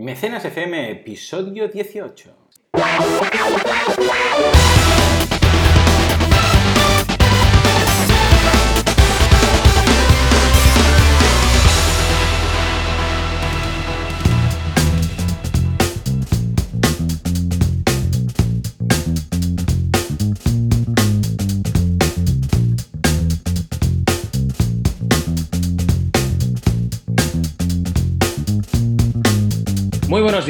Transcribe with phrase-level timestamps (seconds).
[0.00, 2.34] Mecenas FM, episodio 18.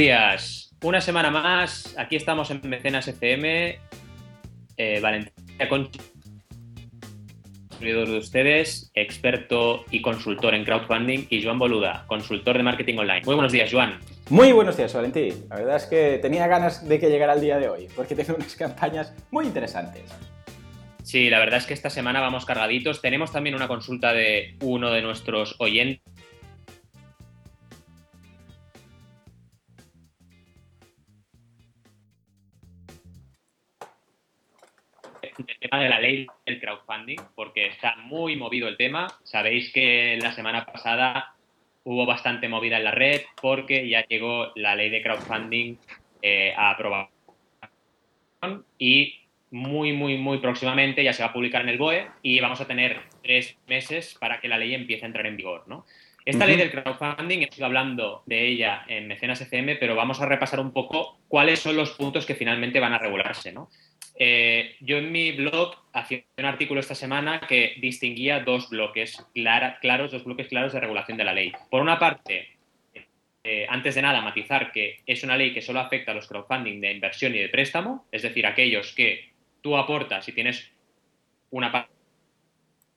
[0.00, 0.70] Días.
[0.82, 1.94] Una semana más.
[1.98, 3.78] Aquí estamos en Mecenas FM.
[4.78, 6.00] Eh, Valentina Concha,
[7.80, 13.20] de ustedes, experto y consultor en crowdfunding, y Joan Boluda, consultor de marketing online.
[13.26, 14.00] Muy buenos días, Joan.
[14.30, 15.34] Muy buenos días, Valentín.
[15.50, 18.34] La verdad es que tenía ganas de que llegara el día de hoy, porque tengo
[18.38, 20.04] unas campañas muy interesantes.
[21.02, 23.02] Sí, la verdad es que esta semana vamos cargaditos.
[23.02, 26.09] Tenemos también una consulta de uno de nuestros oyentes
[35.46, 39.08] el tema de la ley del crowdfunding, porque está muy movido el tema.
[39.24, 41.34] Sabéis que la semana pasada
[41.84, 45.76] hubo bastante movida en la red porque ya llegó la ley de crowdfunding
[46.22, 47.10] eh, a aprobación
[48.78, 52.60] y muy, muy, muy próximamente ya se va a publicar en el BOE y vamos
[52.60, 55.84] a tener tres meses para que la ley empiece a entrar en vigor, ¿no?
[56.24, 60.60] Esta ley del crowdfunding, he hablando de ella en Mecenas FM, pero vamos a repasar
[60.60, 63.70] un poco cuáles son los puntos que finalmente van a regularse, ¿no?
[64.22, 70.12] Eh, yo en mi blog hacía un artículo esta semana que distinguía dos bloques claros,
[70.12, 71.52] dos bloques claros de regulación de la ley.
[71.70, 72.58] Por una parte,
[73.42, 76.82] eh, antes de nada, matizar que es una ley que solo afecta a los crowdfunding
[76.82, 79.30] de inversión y de préstamo, es decir, aquellos que
[79.62, 80.70] tú aportas y tienes
[81.50, 81.99] una parte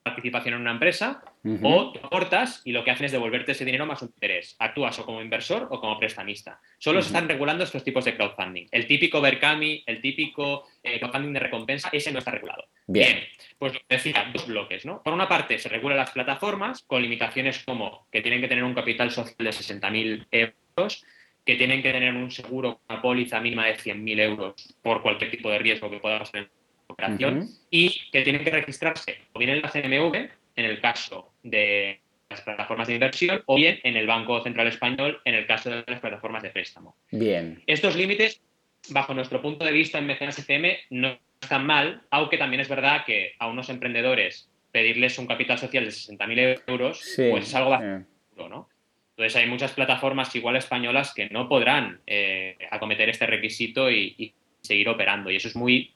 [0.04, 1.24] participación en una empresa
[1.62, 4.56] o tú aportas y lo que hacen es devolverte ese dinero más un interés.
[4.60, 6.60] Actúas o como inversor o como prestamista.
[6.78, 8.68] Solo se están regulando estos tipos de crowdfunding.
[8.72, 12.66] El típico Berkami, el típico eh, crowdfunding de recompensa, ese no está regulado.
[12.86, 13.20] Bien.
[13.58, 15.02] pues lo que decía, dos bloques, ¿no?
[15.02, 18.74] Por una parte, se regulan las plataformas con limitaciones como que tienen que tener un
[18.74, 21.06] capital social de 60.000 euros,
[21.46, 25.50] que tienen que tener un seguro, una póliza mínima de 100.000 euros por cualquier tipo
[25.50, 26.50] de riesgo que pueda pasar en
[26.88, 30.16] operación y que tienen que registrarse o bien en la CNMV,
[30.56, 32.00] en el caso de
[32.30, 35.84] las plataformas de inversión, o bien en el Banco Central Español, en el caso de
[35.86, 36.96] las plataformas de préstamo.
[37.12, 37.62] Bien.
[37.68, 38.42] Estos límites,
[38.90, 43.06] bajo nuestro punto de vista en Mecenas FM, no están mal, aunque también es verdad
[43.06, 48.14] que a unos emprendedores pedirles un capital social de 60.000 euros, pues es algo bastante
[48.38, 48.68] ¿no?
[49.12, 54.34] Entonces hay muchas plataformas igual españolas que no podrán eh, acometer este requisito y, y,
[54.62, 55.30] seguir operando.
[55.30, 55.94] Y eso es muy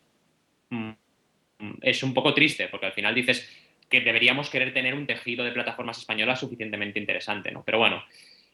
[1.81, 3.50] es un poco triste, porque al final dices
[3.90, 7.63] que deberíamos querer tener un tejido de plataformas españolas suficientemente interesante, ¿no?
[7.63, 8.03] Pero bueno,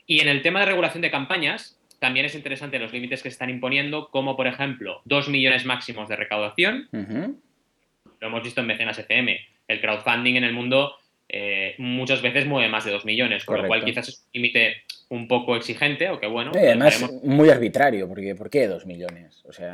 [0.05, 3.33] y en el tema de regulación de campañas, también es interesante los límites que se
[3.33, 6.89] están imponiendo, como por ejemplo, dos millones máximos de recaudación.
[6.91, 9.39] Lo hemos visto en Mecenas FM.
[9.67, 10.95] El crowdfunding en el mundo
[11.29, 14.83] eh, muchas veces mueve más de dos millones, con lo cual quizás es un límite
[15.09, 16.51] un poco exigente, o que bueno.
[16.53, 19.41] además, muy arbitrario, porque ¿por qué dos millones?
[19.45, 19.71] O sea,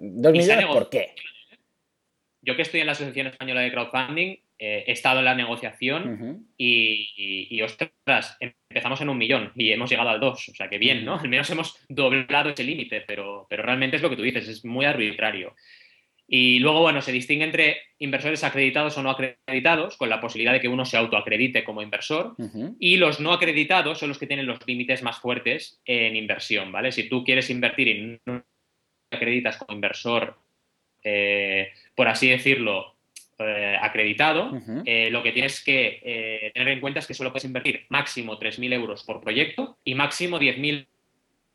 [0.00, 1.14] dos millones, ¿por qué?
[2.42, 6.46] Yo que estoy en la Asociación Española de Crowdfunding, eh, he estado en la negociación
[6.56, 10.48] y, ostras, empezamos en un millón y hemos llegado al dos.
[10.48, 11.18] O sea, que bien, ¿no?
[11.18, 14.64] Al menos hemos doblado ese límite, pero, pero realmente es lo que tú dices, es
[14.64, 15.54] muy arbitrario.
[16.26, 20.60] Y luego, bueno, se distingue entre inversores acreditados o no acreditados, con la posibilidad de
[20.60, 22.36] que uno se autoacredite como inversor,
[22.78, 26.90] y los no acreditados son los que tienen los límites más fuertes en inversión, ¿vale?
[26.92, 28.44] Si tú quieres invertir y no
[29.10, 30.38] acreditas como inversor
[31.04, 32.94] eh, por así decirlo,
[33.38, 34.52] eh, acreditado,
[34.84, 38.72] eh, lo que tienes que tener en cuenta es que solo puedes invertir máximo 3.000
[38.72, 40.86] euros por proyecto y máximo 10.000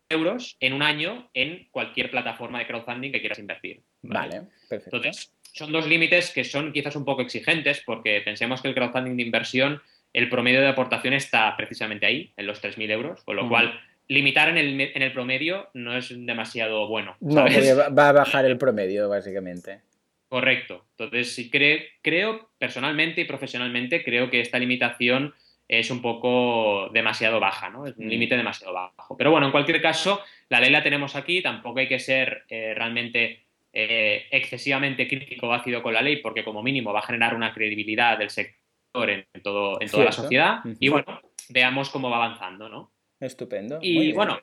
[0.09, 3.81] euros en un año en cualquier plataforma de crowdfunding que quieras invertir.
[4.02, 4.97] Vale, perfecto.
[4.97, 9.18] Entonces, son dos límites que son quizás un poco exigentes porque pensemos que el crowdfunding
[9.18, 9.81] de inversión,
[10.13, 14.50] el promedio de aportación está precisamente ahí, en los 3.000 euros, con lo cual limitar
[14.50, 17.15] en el, en el, promedio no es demasiado bueno.
[17.19, 19.81] No, va a bajar el promedio, básicamente.
[20.30, 20.86] Correcto.
[20.92, 25.33] Entonces, sí creo, personalmente y profesionalmente, creo que esta limitación
[25.68, 27.86] es un poco demasiado baja, ¿no?
[27.88, 28.09] Es un mm.
[28.09, 29.18] límite demasiado bajo.
[29.18, 32.74] Pero bueno, en cualquier caso, la ley la tenemos aquí, tampoco hay que ser eh,
[32.74, 33.44] realmente
[33.74, 37.54] eh, excesivamente crítico o ácido con la ley, porque como mínimo va a generar una
[37.54, 40.59] credibilidad del sector en, todo, en toda la sociedad.
[40.80, 42.92] Y bueno, veamos cómo va avanzando, ¿no?
[43.19, 43.80] Estupendo.
[43.81, 44.40] Y bueno,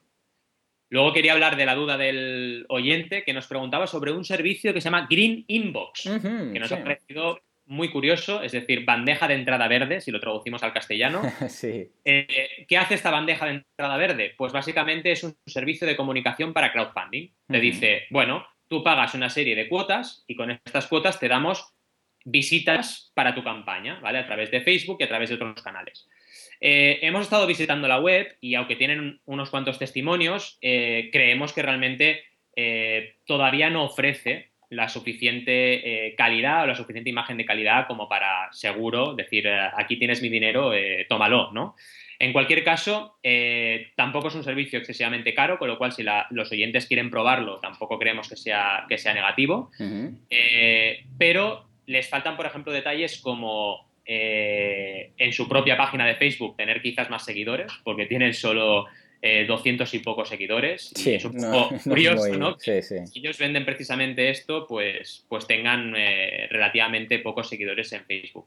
[0.90, 4.80] luego quería hablar de la duda del oyente que nos preguntaba sobre un servicio que
[4.80, 9.68] se llama Green Inbox, que nos ha parecido muy curioso, es decir, bandeja de entrada
[9.68, 11.22] verde, si lo traducimos al castellano.
[11.48, 11.90] sí.
[12.04, 14.34] Eh, ¿Qué hace esta bandeja de entrada verde?
[14.36, 17.30] Pues básicamente es un servicio de comunicación para crowdfunding.
[17.48, 21.72] Te dice, bueno, tú pagas una serie de cuotas y con estas cuotas te damos
[22.24, 24.18] visitas para tu campaña, ¿vale?
[24.18, 26.08] A través de Facebook y a través de otros canales.
[26.60, 31.62] Eh, hemos estado visitando la web y aunque tienen unos cuantos testimonios, eh, creemos que
[31.62, 32.22] realmente
[33.26, 38.52] todavía no ofrece la suficiente eh, calidad o la suficiente imagen de calidad como para
[38.52, 41.76] seguro decir, eh, aquí tienes mi dinero, eh, tómalo, ¿no?
[42.18, 43.18] En cualquier caso,
[43.96, 47.98] tampoco es un servicio excesivamente caro, con lo cual si los oyentes quieren probarlo, tampoco
[47.98, 49.70] creemos que sea, que sea negativo.
[51.18, 57.08] pero les faltan, por ejemplo, detalles como en su propia página de Facebook tener quizás
[57.08, 58.86] más seguidores, porque tienen solo
[59.46, 60.92] 200 y pocos seguidores.
[60.94, 62.58] Sí, es un poco curioso, ¿no?
[62.58, 63.06] Sí, sí.
[63.06, 68.46] Si ellos venden precisamente esto, pues, pues tengan eh, relativamente pocos seguidores en Facebook.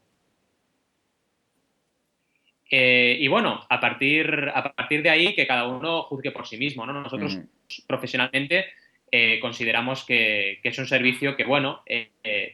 [2.70, 6.58] Eh, y bueno, a partir, a partir de ahí que cada uno juzgue por sí
[6.58, 6.94] mismo, ¿no?
[6.94, 7.40] Nosotros
[7.88, 8.66] profesionalmente
[9.12, 11.84] eh, consideramos que, es un servicio que, bueno,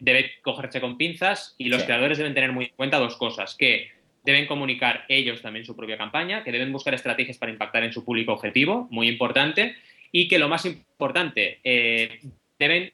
[0.00, 3.90] debe cogerse con pinzas y los creadores deben tener muy en cuenta dos cosas, que
[4.24, 8.04] deben comunicar ellos también su propia campaña, que deben buscar estrategias para impactar en su
[8.04, 9.76] público objetivo, muy importante,
[10.10, 12.20] y que lo más importante, eh,
[12.58, 12.92] deben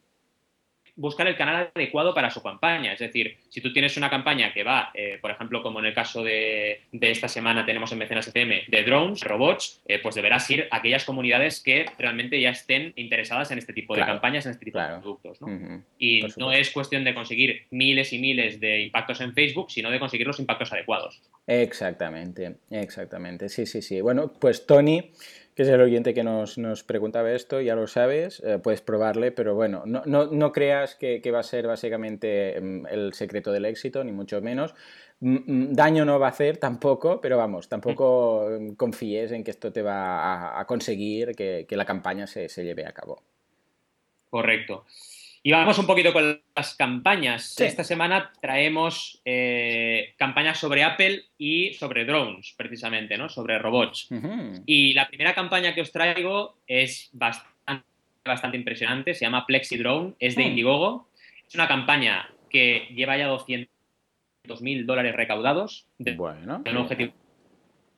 [1.00, 2.92] buscar el canal adecuado para su campaña.
[2.92, 5.94] Es decir, si tú tienes una campaña que va, eh, por ejemplo, como en el
[5.94, 10.68] caso de, esta semana tenemos en Mecenas FM, de drones, robots, eh, pues deberás ir
[10.70, 14.66] a aquellas comunidades que realmente ya estén interesadas en este tipo de campañas, en este
[14.66, 15.38] tipo de productos.
[15.98, 19.98] Y no es cuestión de conseguir miles y miles de impactos en Facebook, sino de
[19.98, 21.22] conseguir los impactos adecuados.
[21.46, 23.48] Exactamente, exactamente.
[23.48, 24.00] Sí, sí, sí.
[24.02, 25.10] Bueno, pues Tony
[25.54, 29.54] que es el oyente que nos, preguntaba esto, ya lo sabes, eh, puedes probarle, pero
[29.54, 34.12] bueno, no, no, creas que, va a ser básicamente mm, el secreto del éxito, ni
[34.12, 34.74] mucho menos.
[35.20, 39.72] Mm, mm, daño no va a hacer tampoco, pero vamos, tampoco confíes en que esto
[39.72, 43.22] te va a, conseguir que, la campaña se, se lleve a cabo.
[44.30, 44.84] Correcto.
[45.42, 47.58] Y vamos un poquito con las campañas.
[47.58, 53.30] Esta semana traemos eh, campañas sobre Apple y sobre drones, precisamente, ¿no?
[53.30, 54.08] Sobre robots.
[54.66, 57.86] Y la primera campaña que os traigo es bastante,
[58.22, 59.14] bastante impresionante.
[59.14, 60.48] Se llama Plexi Drone, es de hmm.
[60.48, 61.08] Indiegogo.
[61.48, 63.70] Es una campaña que lleva ya 200
[64.60, 65.86] mil dólares recaudados.
[65.96, 66.62] De, bueno.
[66.66, 67.14] un objetivo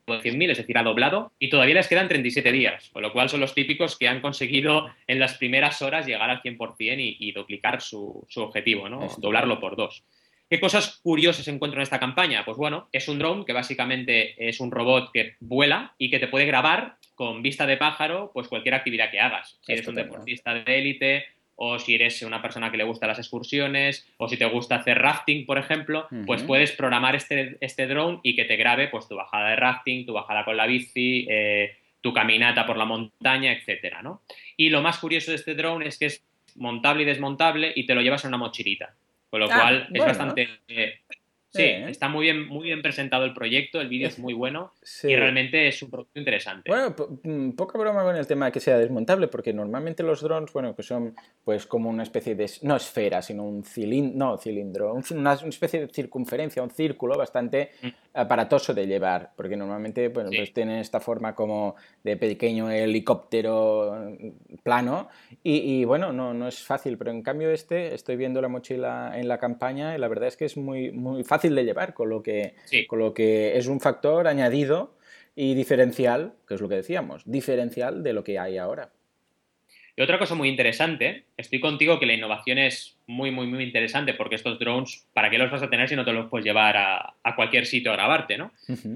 [0.06, 3.40] 100.000, es decir, ha doblado, y todavía les quedan 37 días, con lo cual son
[3.40, 7.80] los típicos que han conseguido en las primeras horas llegar al 100% y, y duplicar
[7.80, 9.08] su, objetivo, ¿no?
[9.18, 10.04] doblarlo por dos.
[10.52, 12.44] ¿Qué cosas curiosas encuentro en esta campaña?
[12.44, 16.28] Pues bueno, es un drone que básicamente es un robot que vuela y que te
[16.28, 19.58] puede grabar con vista de pájaro pues cualquier actividad que hagas.
[19.62, 21.24] Si eres un deportista de élite
[21.56, 24.98] o si eres una persona que le gusta las excursiones, o si te gusta hacer
[24.98, 29.16] rafting, por ejemplo, pues puedes programar este, este drone y que te grabe pues tu
[29.16, 34.02] bajada de rafting, tu bajada con la bici, eh, tu caminata por la montaña, etcétera,
[34.02, 34.22] ¿no?
[34.56, 36.24] Y lo más curioso de este drone es que es
[36.56, 38.94] montable y desmontable y te lo llevas en una mochilita,
[39.30, 40.48] con lo ah, cual es bastante...
[40.68, 41.00] Eh,
[41.54, 44.72] Sí, está muy bien, muy bien presentado el proyecto, el vídeo es muy bueno
[45.02, 46.70] y realmente es un producto interesante.
[46.70, 50.50] Bueno, mm, poca broma con el tema de que sea desmontable, porque normalmente los drones,
[50.54, 51.14] bueno, que son
[51.44, 55.88] pues como una especie de, no esfera, sino un cilindro, no cilindro, una, especie de
[55.88, 57.88] circunferencia, un círculo bastante mm.
[58.14, 64.56] aparatoso de llevar, porque normalmente bueno, pues tienen esta forma como de pequeño helicóptero mm,
[64.62, 65.10] plano
[65.42, 69.28] y, bueno, no, no es fácil, pero en cambio este, estoy viendo la mochila en
[69.28, 72.22] la campaña y la verdad es que es muy, muy fácil de llevar, con lo,
[72.22, 72.54] que,
[72.86, 74.96] con lo que es un factor añadido
[75.34, 78.90] y diferencial, que es lo que decíamos, diferencial de lo que hay ahora.
[79.94, 84.14] Y otra cosa muy interesante, estoy contigo que la innovación es muy, muy, muy interesante
[84.14, 86.76] porque estos drones, ¿para qué los vas a tener si no te los puedes llevar
[86.78, 88.52] a, cualquier sitio a grabarte, no?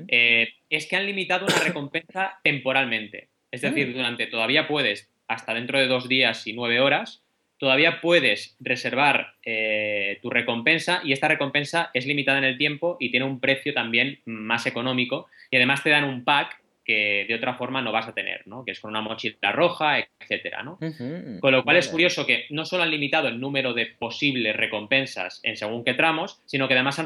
[0.08, 3.28] Eh, es que han limitado una recompensa temporalmente.
[3.50, 3.92] Es decir, mm.
[3.92, 7.22] durante todavía puedes, hasta dentro de dos días y nueve horas,
[7.58, 13.10] todavía puedes reservar eh, tu recompensa y esta recompensa es limitada en el tiempo y
[13.10, 17.54] tiene un precio también más económico y además te dan un pack que de otra
[17.54, 18.64] forma no vas a tener, ¿no?
[18.64, 20.78] Que es con una mochila roja, etcétera, ¿no?
[21.40, 25.40] Con lo cual es curioso que no solo han limitado el número de posibles recompensas
[25.42, 27.04] en según qué tramos, sino que además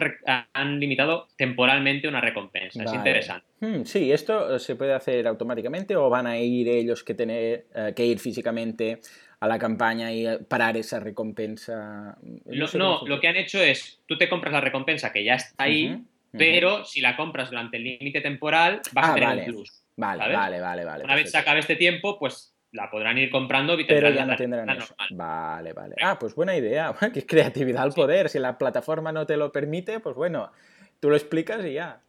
[0.53, 2.85] han, limitado temporalmente una recompensa.
[2.85, 3.47] Es interesante.
[3.61, 7.93] Hmm, sí, ¿esto se puede hacer automáticamente o van a ir ellos que tener eh,
[7.97, 9.01] que ir físicamente
[9.41, 12.17] a la campaña y parar esa recompensa.
[12.45, 16.03] No, lo que han hecho es, tú te compras la recompensa que ya está ahí,
[16.31, 19.83] pero si la compras durante el límite temporal vas a ah, tener un plus.
[19.97, 21.05] Vale, vale, vale, vale.
[21.05, 24.37] Una vez se acabe este tiempo, pues la podrán ir comprando y Pero ya no
[24.37, 24.95] tendrán eso.
[25.11, 25.97] Vale, vale.
[26.03, 26.95] Ah, pues buena idea.
[27.13, 28.29] Qué creatividad al poder.
[28.29, 30.53] Si la plataforma no te lo permite, pues bueno,
[31.01, 32.01] tú lo explicas y ya.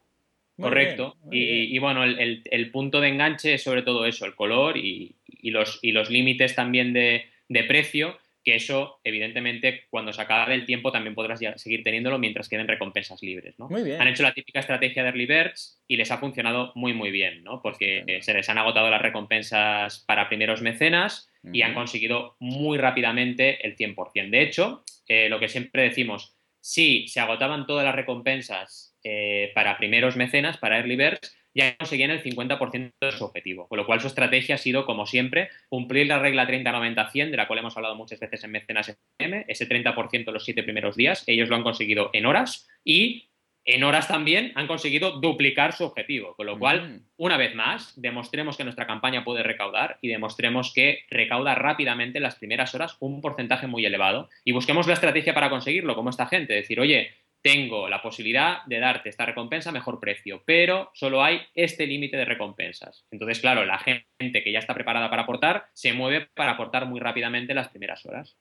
[0.59, 1.15] Correcto.
[1.31, 5.15] y, bueno, el, punto de enganche es sobre todo eso, el color y,
[5.49, 10.65] los, y los límites también de, de precio que eso, evidentemente, cuando se acabe el
[10.65, 13.69] tiempo también podrás seguir teniéndolo mientras queden recompensas libres, ¿no?
[13.69, 14.01] Muy bien.
[14.01, 17.43] Han hecho la típica estrategia de early birds y les ha funcionado muy, muy bien,
[17.43, 17.61] ¿no?
[17.61, 23.65] Porque se les han agotado las recompensas para primeros mecenas y han conseguido muy rápidamente
[23.65, 24.29] el 100%.
[24.29, 29.77] De hecho, eh, lo que siempre decimos, si se agotaban todas las recompensas eh, para
[29.77, 33.67] primeros mecenas, para early birds, ya conseguían el 50% de su objetivo.
[33.67, 37.47] Con lo cual su estrategia ha sido, como siempre, cumplir la regla 30-90-100, de la
[37.47, 41.23] cual hemos hablado muchas veces en Mecenas FM, ese 30% los siete primeros días.
[41.27, 43.27] Ellos lo han conseguido en horas y
[43.63, 46.35] en horas también han conseguido duplicar su objetivo.
[46.35, 51.05] Con lo cual, una vez más, demostremos que nuestra campaña puede recaudar y demostremos que
[51.09, 54.29] recauda rápidamente en las primeras horas un porcentaje muy elevado.
[54.43, 56.53] Y busquemos la estrategia para conseguirlo, como esta gente.
[56.53, 61.41] Decir, oye, tengo la posibilidad de darte esta recompensa a mejor precio, pero solo hay
[61.55, 63.05] este límite de recompensas.
[63.11, 66.99] Entonces, claro, la gente que ya está preparada para aportar se mueve para aportar muy
[66.99, 68.37] rápidamente las primeras horas.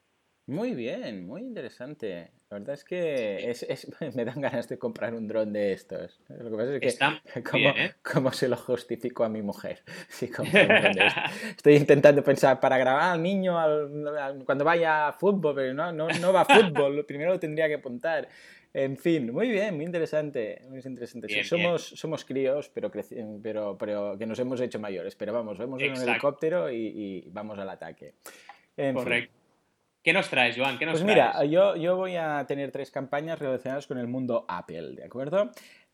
[0.50, 2.32] Muy bien, muy interesante.
[2.50, 3.54] La verdad es que
[4.16, 6.20] me dan ganas de comprar un dron de estos.
[6.28, 7.94] Lo que pasa es que, ¿eh?
[8.02, 9.84] ¿cómo, se lo justifico a mi mujer?
[11.56, 13.54] Estoy intentando pensar, para grabar al niño
[14.44, 17.74] cuando vaya a fútbol, pero no, no, no va a fútbol, primero lo tendría que
[17.74, 18.28] apuntar.
[18.72, 20.62] En fin, muy bien, muy interesante.
[20.68, 21.42] Muy interesante.
[21.44, 22.90] somos, somos críos, pero,
[23.42, 25.16] pero, pero que nos hemos hecho mayores.
[25.16, 28.14] Pero vamos, vemos en un helicóptero y, vamos al ataque.
[28.94, 29.40] Correcto.
[30.02, 30.78] ¿Qué nos traes, Joan?
[30.78, 34.46] ¿Qué nos pues mira, yo, yo voy a tener tres campañas relacionadas con el mundo
[34.48, 35.50] Apple, ¿de acuerdo?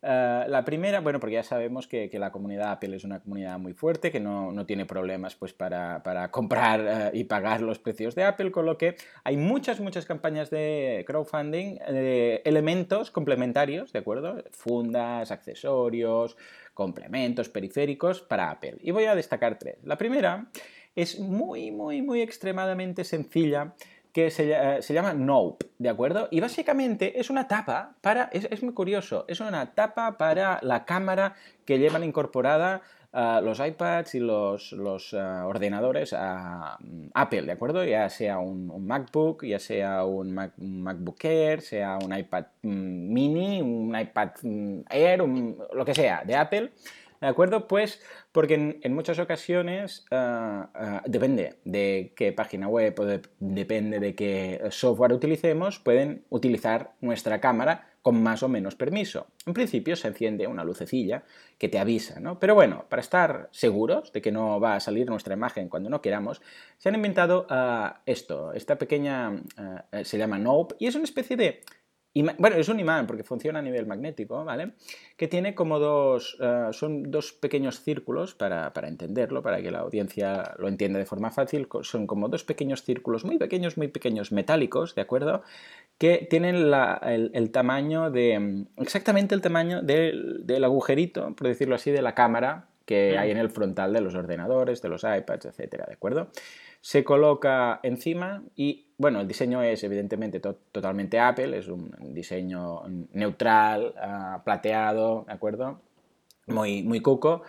[0.08, 3.72] Eh, la primera, bueno, porque ya sabemos que, la comunidad Apple es una comunidad muy
[3.72, 8.52] fuerte, que no, tiene problemas pues, para, comprar eh, y pagar los precios de Apple,
[8.52, 8.94] con lo que
[9.24, 14.44] hay muchas, muchas campañas de crowdfunding, de elementos complementarios, ¿de acuerdo?
[14.52, 16.36] Fundas, accesorios,
[16.72, 18.76] complementos, periféricos para Apple.
[18.82, 19.78] Y voy a destacar tres.
[19.82, 20.46] La primera
[20.94, 23.74] es muy, muy, muy extremadamente sencilla
[24.16, 26.28] que se, se, llama Nope, ¿de acuerdo?
[26.30, 31.34] Y básicamente es una tapa para, es, muy curioso, es una tapa para la cámara
[31.66, 32.80] que llevan incorporada
[33.12, 37.84] uh, los iPads y los, los uh, ordenadores a uh, Apple, ¿de acuerdo?
[37.84, 43.94] Ya sea un, MacBook, ya sea un, MacBook Air, sea un iPad mm, mini, un
[44.00, 45.24] iPad mm, Air,
[45.74, 46.72] lo que sea, de Apple.
[47.20, 47.66] ¿De acuerdo?
[47.68, 53.04] Pues porque en, muchas ocasiones ah, ah, depende de qué página web o
[53.38, 59.26] depende de qué software utilicemos, pueden utilizar nuestra cámara con más o menos permiso.
[59.46, 61.24] En principio se enciende una lucecilla
[61.58, 62.38] que te avisa, ¿no?
[62.38, 66.00] Pero bueno, para estar seguros de que no va a salir nuestra imagen cuando no
[66.00, 66.40] queramos,
[66.78, 69.42] se han inventado ah, esto, esta pequeña,
[70.04, 71.62] se llama Nope, y es una especie de
[72.22, 74.72] bueno, es un imán porque funciona a nivel magnético, ¿vale?
[75.16, 80.54] Que tiene como dos, eh, son dos pequeños círculos, para, entenderlo, para que la audiencia
[80.58, 84.94] lo entienda de forma fácil, son como dos pequeños círculos muy pequeños, muy pequeños, metálicos,
[84.94, 85.42] ¿de acuerdo?
[85.98, 92.02] Que tienen el, tamaño de, exactamente el tamaño del, del agujerito, por decirlo así, de
[92.02, 95.94] la cámara que hay en el frontal de los ordenadores, de los iPads, etcétera, ¿de
[95.94, 96.28] acuerdo?
[96.86, 103.92] Se coloca encima y, bueno, el diseño es evidentemente totalmente Apple, es un diseño neutral,
[104.00, 105.80] ah, plateado, ¿de acuerdo?
[106.46, 107.42] Muy, muy cuco.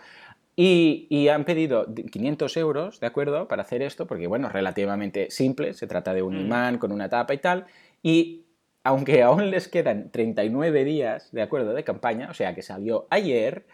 [0.56, 3.46] Y, han pedido 500 euros, ¿de acuerdo?
[3.46, 6.40] Para hacer esto, porque, bueno, relativamente simple, se trata de un mm.
[6.40, 7.66] imán con una tapa y tal.
[8.02, 8.42] Y
[8.82, 11.74] aunque aún les quedan 39 días, ¿de acuerdo?
[11.74, 13.66] De campaña, o sea que salió ayer,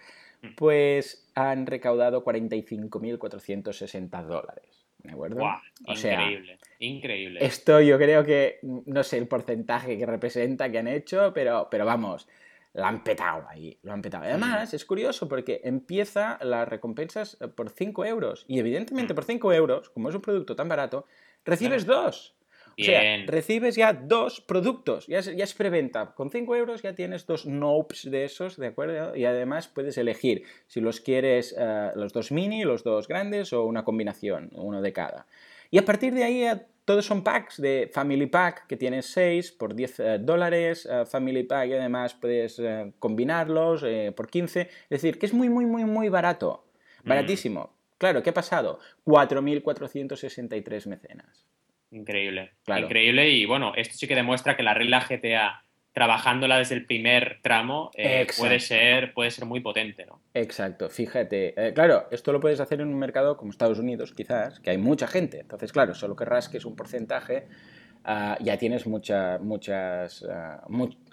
[0.43, 0.57] mm.
[0.57, 4.84] pues han recaudado 45.460 dólares.
[5.05, 5.45] ¿De acuerdo?
[5.87, 7.45] increíble, increíble.
[7.45, 11.85] Esto yo creo que, no sé el porcentaje que representa que han hecho, pero, pero
[11.85, 12.27] vamos,
[12.73, 14.25] lo han petado ahí, lo han petado.
[14.25, 18.45] Además, es curioso porque empieza las recompensas por 5 euros.
[18.49, 19.17] Y evidentemente mm.
[19.17, 21.07] por 5 euros, como es un producto tan barato,
[21.45, 22.35] recibes dos.
[22.79, 26.15] O sea, recibes ya dos productos, ya es, ya es preventa.
[26.15, 29.15] Con 5 euros ya tienes dos nopes de esos, ¿de acuerdo?
[29.17, 33.65] Y además puedes elegir si los quieres eh, los dos mini, los dos grandes o
[33.65, 35.27] una combinación, uno de cada.
[35.71, 36.47] Y a partir de ahí
[36.85, 41.45] todos son packs de Family Pack que tienes 6 por 10 eh, dólares, eh, Family
[41.45, 42.61] Pack y además puedes
[42.99, 43.85] combinarlos
[44.17, 44.61] por 15.
[44.61, 46.65] Es decir, que es muy, muy, muy, muy barato.
[47.05, 47.09] Mm.
[47.09, 47.71] Baratísimo.
[47.99, 48.81] Claro, ¿qué ha pasado?
[49.07, 51.47] 4.463 mecenas.
[51.95, 52.53] Increíble.
[52.67, 53.31] Increíble.
[53.31, 57.93] Y bueno, esto sí que demuestra que la regla GTA trabajándola desde el primer tramo
[57.95, 60.21] eh, puede, ser, puede ser muy potente, ¿no?
[60.35, 61.55] Exacto, fíjate.
[61.57, 64.79] Eh, claro, esto lo puedes hacer en un mercado como Estados Unidos, quizás, que hay
[64.79, 65.39] mucha gente.
[65.39, 67.47] Entonces, claro, solo que rasques un porcentaje,
[68.03, 70.27] ah, ya tienes mucha, muchas...
[70.29, 70.67] Ah,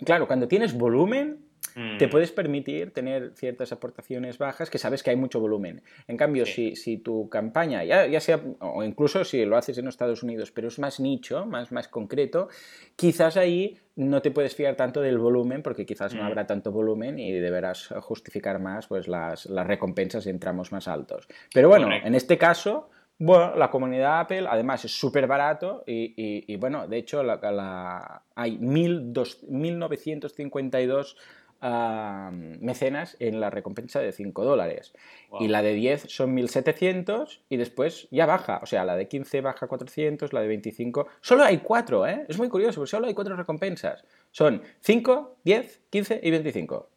[0.04, 2.10] claro, cuando tienes volumen, te mm.
[2.10, 5.82] puedes permitir tener ciertas aportaciones bajas que sabes que hay mucho volumen.
[6.08, 9.88] En cambio, si, si, tu campaña, ya, ya, sea, o incluso si lo haces en
[9.88, 12.50] Estados Unidos, pero es más nicho, más, más concreto,
[12.96, 16.26] quizás ahí no te puedes fiar tanto del volumen porque quizás no mm.
[16.26, 21.28] habrá tanto volumen y deberás justificar más pues, las, las recompensas en tramos más altos.
[21.54, 22.90] Pero bueno, en este caso...
[23.24, 28.58] Bueno, la comunidad Apple además es súper barato y, bueno, de hecho la, la, hay
[28.58, 31.18] 1952
[31.62, 34.94] mecenas en la recompensa de 5 dólares.
[35.40, 38.60] Y la de 10 son 1700 y después ya baja.
[38.64, 41.08] O sea, la de 15 baja 400, la de 25.
[41.22, 42.26] Solo hay 4, ¿eh?
[42.28, 44.04] Es muy curioso, porque solo hay 4 recompensas.
[44.32, 46.90] Son 5, 10, 15 y 25.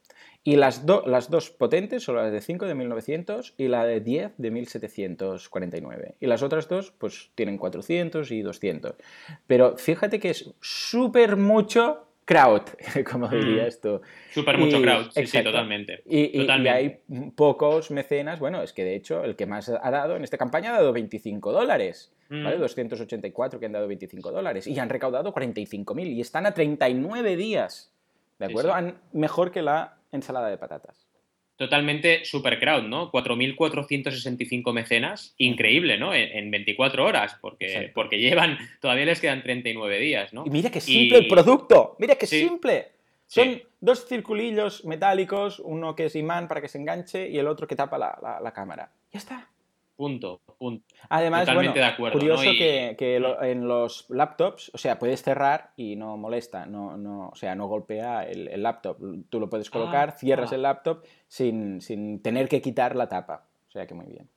[0.47, 4.33] Y las, las dos potentes son las de 5 de 1900 y la de 10
[4.37, 6.17] de 1749.
[6.21, 8.95] Y las otras dos, pues tienen 400 y 200.
[9.47, 12.63] Pero fíjate que es súper mucho crowd,
[13.11, 14.01] como dirías tú.
[14.31, 16.03] Súper mucho crowd, sí, sí, totalmente.
[16.07, 17.01] Y, hay
[17.35, 20.71] pocos mecenas, bueno, es que de hecho el que más ha dado en esta campaña
[20.71, 22.59] ha dado 25 dólares, ¿vale?
[22.59, 23.61] 284 mm.
[23.61, 27.93] que han dado 25 dólares y han recaudado 45.000 y están a 39 días,
[28.39, 28.75] ¿de acuerdo?
[29.13, 31.04] mejor que la ensalada de patatas
[31.57, 33.11] totalmente super crowd, ¿no?
[33.13, 36.15] 4.465 mecenas, increíble, ¿no?
[36.15, 40.45] En, 24 horas, porque, porque llevan, todavía les quedan 39 días, ¿no?
[40.47, 42.89] Y mira qué simple el producto, mira qué simple.
[43.27, 47.67] Son dos circulillos metálicos, uno que es imán para que se enganche y el otro
[47.67, 48.91] que tapa la cámara.
[49.13, 49.54] Ya está.
[49.97, 50.85] Punto, punto.
[51.09, 51.73] Además, bueno,
[52.13, 52.97] curioso que,
[53.43, 57.69] en los laptops, o sea, puedes cerrar y no molesta, no, no, o sea, no
[57.69, 58.99] golpea el, laptop.
[59.31, 60.57] Tú lo puedes colocar, ah, cierras ah.
[60.57, 61.81] el laptop sin,
[62.23, 63.47] tener que quitar la tapa.
[63.69, 64.29] O sea que muy bien.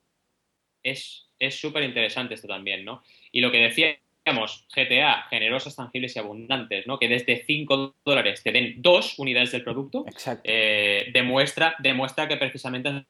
[0.82, 3.02] Es súper interesante esto también, ¿no?
[3.32, 7.00] Y lo que decíamos, GTA, generosas, tangibles y abundantes, ¿no?
[7.00, 10.04] Que desde 5 dólares te den dos unidades del producto,
[10.44, 13.06] eh, demuestra, demuestra que precisamente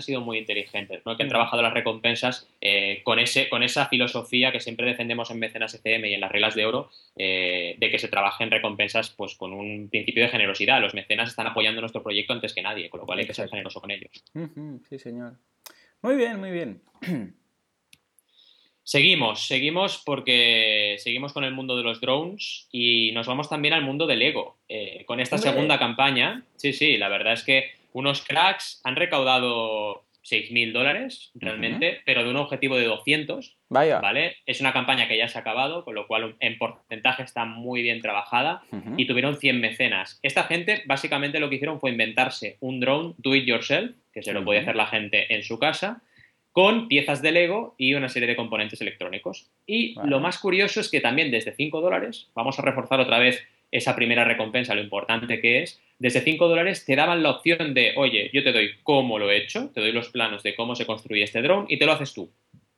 [0.00, 1.16] sido muy inteligentes, ¿no?
[1.16, 1.30] que han mm.
[1.30, 6.06] trabajado las recompensas eh, con, ese, con esa filosofía que siempre defendemos en Mecenas ECM
[6.06, 9.88] y en las reglas de oro, eh, de que se trabajen recompensas pues, con un
[9.88, 10.80] principio de generosidad.
[10.80, 13.48] Los mecenas están apoyando nuestro proyecto antes que nadie, con lo cual hay que ser
[13.48, 14.10] generoso con ellos.
[14.88, 15.34] Sí, señor.
[16.02, 16.82] Muy bien, muy bien.
[18.90, 23.84] Seguimos, seguimos porque seguimos con el mundo de los drones y nos vamos también al
[23.84, 24.56] mundo del Lego.
[24.68, 30.04] Eh, con esta segunda campaña, sí, sí, la verdad es que unos cracks han recaudado
[30.24, 33.56] 6.000 dólares realmente, pero de un objetivo de 200.
[33.68, 34.00] Vaya.
[34.00, 34.36] ¿Vale?
[34.46, 37.82] Es una campaña que ya se ha acabado, con lo cual en porcentaje está muy
[37.82, 38.62] bien trabajada
[38.96, 40.18] y tuvieron 100 mecenas.
[40.22, 44.32] Esta gente básicamente lo que hicieron fue inventarse un drone do it yourself, que se
[44.32, 46.02] lo puede hacer la gente en su casa,
[46.52, 49.48] con piezas de Lego y una serie de componentes electrónicos.
[49.66, 53.46] Y lo más curioso es que también desde 5 dólares, vamos a reforzar otra vez
[53.70, 57.92] esa primera recompensa, lo importante que es, desde 5 dólares te daban la opción de,
[57.96, 60.86] oye, yo te doy cómo lo he hecho, te doy los planos de cómo se
[60.86, 62.30] construye este drone y te lo haces tú,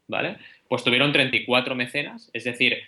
[0.09, 0.37] ¿vale?
[0.69, 2.79] Pues tuvieron 34 mecenas, es decir,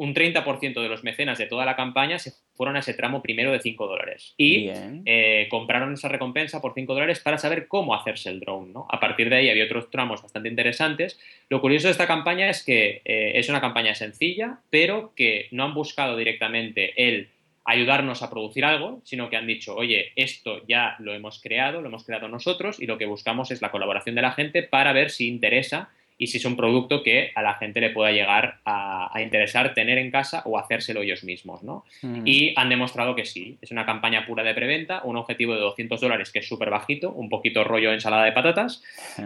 [0.00, 3.52] un 30% de los mecenas de toda la campaña se fueron a ese tramo primero
[3.52, 4.32] de 5 dólares.
[4.38, 4.70] Y
[5.04, 8.72] eh, compraron esa recompensa por 5 dólares para saber cómo hacerse el drone.
[8.72, 8.86] ¿no?
[8.88, 11.20] A partir de ahí había otros tramos bastante interesantes.
[11.50, 15.64] Lo curioso de esta campaña es que eh, es una campaña sencilla, pero que no
[15.64, 17.28] han buscado directamente el
[17.64, 21.88] ayudarnos a producir algo, sino que han dicho, oye, esto ya lo hemos creado, lo
[21.88, 25.10] hemos creado nosotros y lo que buscamos es la colaboración de la gente para ver
[25.10, 25.90] si interesa
[26.20, 29.96] y si es un producto que a la gente le pueda llegar a, interesar tener
[29.96, 31.84] en casa o hacérselo ellos mismos, ¿no?
[32.02, 32.26] Mm.
[32.26, 35.98] Y han demostrado que sí, es una campaña pura de preventa, un objetivo de 200
[35.98, 38.82] dólares que es súper bajito, un poquito rollo ensalada de patatas,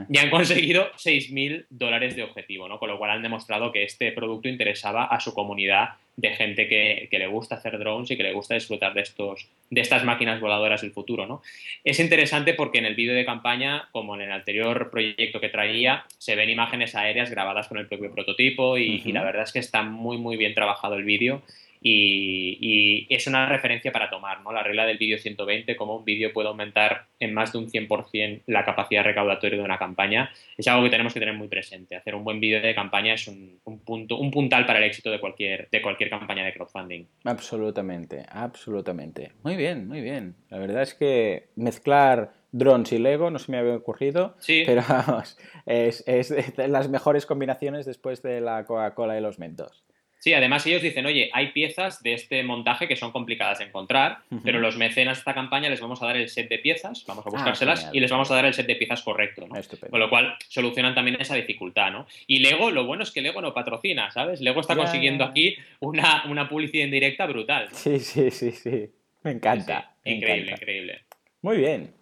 [0.09, 2.79] y han conseguido 6.000 dólares de objetivo, ¿no?
[2.79, 7.09] Con lo cual han demostrado que este producto interesaba a su comunidad de gente que,
[7.11, 10.83] le gusta hacer drones y que le gusta disfrutar de, estos, de estas máquinas voladoras
[10.83, 11.27] del futuro.
[11.27, 11.43] ¿no?
[11.83, 16.05] Es interesante porque en el vídeo de campaña, como en el anterior proyecto que traía,
[16.19, 19.59] se ven imágenes aéreas grabadas con el propio prototipo y, y la verdad es que
[19.59, 21.43] está muy muy bien trabajado el vídeo
[21.87, 24.53] y, es una referencia para tomar, ¿no?
[24.53, 28.43] La regla del vídeo 120, cómo un vídeo puede aumentar en más de un 100%
[28.47, 31.95] la capacidad recaudatoria de una campaña, es algo que tenemos que tener muy presente.
[31.95, 35.21] Hacer un buen vídeo de campaña es un, punto, un puntal para el éxito de
[35.21, 37.05] cualquier, de cualquier campaña de crowdfunding.
[37.25, 39.33] Absolutamente, absolutamente.
[39.43, 40.37] Muy bien, muy bien.
[40.49, 45.37] La verdad es que mezclar drones y Lego no se me había ocurrido, pero vamos,
[45.67, 49.85] es, es las mejores combinaciones después de la Coca-Cola y los Mentos.
[50.21, 54.21] Sí, además ellos dicen, oye, hay piezas de este montaje que son complicadas de encontrar,
[54.43, 57.27] pero los mecenas de esta campaña les vamos a dar el set de piezas, vamos
[57.27, 57.97] a Ah, buscárselas genial.
[57.97, 59.55] y les vamos a dar el set de piezas correcto, ¿no?
[59.59, 59.91] Estupendo.
[59.91, 62.07] Con lo cual solucionan también esa dificultad, ¿no?
[62.27, 64.41] Y Lego, lo bueno es que Lego no patrocina, ¿sabes?
[64.41, 67.69] Lego está consiguiendo aquí una, una publicidad indirecta brutal.
[67.71, 67.77] ¿no?
[67.77, 68.91] Sí, sí, sí, sí.
[69.25, 69.95] Me encanta.
[70.05, 70.63] Sí, Increíble, encanta.
[70.63, 71.01] increíble.
[71.43, 71.93] Muy bien.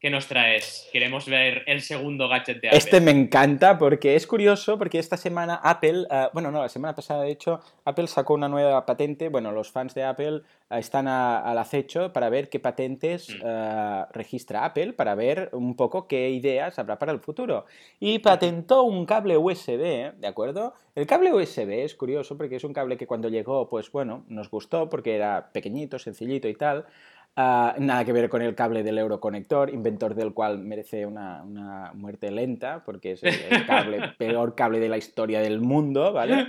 [0.00, 0.88] ¿Qué nos traes?
[0.94, 2.78] Queremos ver el segundo gadget de Apple.
[2.78, 6.94] Este me encanta porque es curioso, porque esta semana Apple, eh, bueno, no, la semana
[6.94, 9.28] pasada de hecho, Apple sacó una nueva patente.
[9.28, 13.42] Bueno, los fans de Apple eh, están a- al acecho para ver qué patentes Mm.
[13.44, 17.66] eh, registra Apple, para ver un poco qué ideas habrá para el futuro.
[17.98, 20.72] Y patentó un cable USB, ¿de acuerdo?
[20.94, 24.48] El cable USB es curioso porque es un cable que cuando llegó, pues bueno, nos
[24.50, 26.86] gustó porque era pequeñito, sencillito y tal.
[27.36, 31.92] Ah, nada que ver con el cable del Euroconector, inventor del cual merece una, una
[31.94, 36.48] muerte lenta, porque es el, el cable, peor cable de la historia del mundo, ¿vale?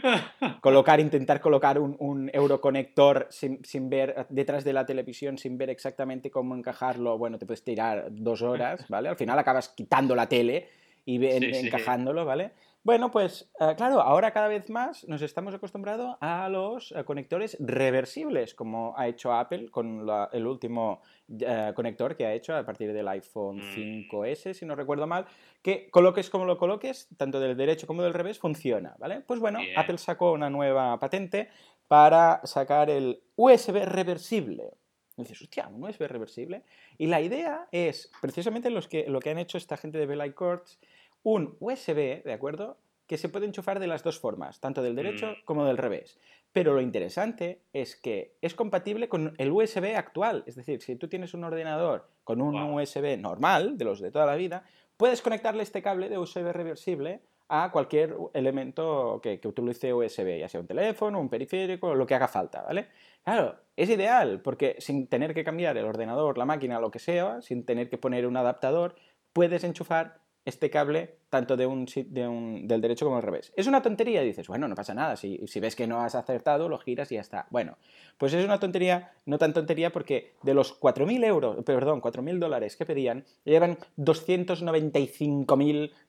[0.60, 5.70] Colocar, intentar colocar un, un Euroconector sin, sin ver detrás de la televisión, sin ver
[5.70, 9.08] exactamente cómo encajarlo, bueno, te puedes tirar dos horas, ¿vale?
[9.08, 10.68] Al final acabas quitando la tele
[11.06, 11.68] y Sí, sí.
[11.68, 12.52] encajándolo, ¿vale?
[12.84, 17.56] Bueno, pues eh, claro, ahora cada vez más nos estamos acostumbrados a los eh, conectores
[17.60, 21.02] reversibles, como ha hecho Apple con la- el último
[21.40, 24.10] eh, conector que ha hecho a partir del iPhone Mm.
[24.10, 25.28] 5S, si no recuerdo mal,
[25.62, 29.22] que coloques como lo coloques, tanto del derecho como del revés, funciona, ¿vale?
[29.22, 29.78] Pues bueno, Bien.
[29.78, 31.50] Apple sacó una nueva patente
[31.88, 34.72] para sacar el USB reversible.
[35.18, 36.64] Y dices, hostia, un USB reversible.
[36.98, 40.32] Y la idea es, precisamente los que, lo que han hecho esta gente de Belay
[40.32, 40.80] Cords,
[41.24, 42.78] un USB, ¿de acuerdo?
[43.08, 45.46] Que se puede enchufar de las dos formas, tanto del derecho Mm.
[45.46, 46.18] como del revés.
[46.54, 50.44] Pero lo interesante es que es compatible con el USB actual.
[50.48, 52.56] Es decir, si tú tienes un ordenador con un.
[52.56, 54.64] USB normal, de los de toda la vida,
[54.98, 57.22] puedes conectarle este cable de USB reversible
[57.54, 62.16] a cualquier elemento que, que utilice USB, ya sea un teléfono, un periférico, lo que
[62.16, 62.88] haga falta, ¿vale?
[63.26, 67.42] Claro, es ideal porque sin tener que cambiar el ordenador, la máquina, lo que sea,
[67.42, 68.96] sin tener que poner un adaptador,
[69.34, 73.54] puedes enchufar este cable tanto de un, de un- del derecho como del revés.
[73.56, 76.68] Es una tontería, dices, bueno, no pasa nada, si, si ves que no has acertado,
[76.68, 77.48] lo giras y ya está.
[77.52, 77.78] Bueno,
[78.18, 82.76] pues es una tontería, no tan tontería porque de los 4.000 euros, perdón, 4.000 dólares
[82.76, 83.78] que pedían, llevan